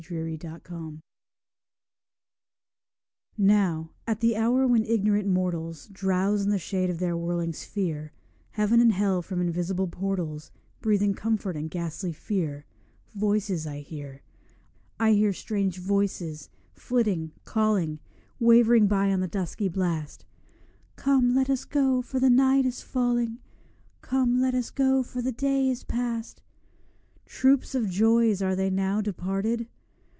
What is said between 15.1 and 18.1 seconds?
hear strange voices, flitting, calling,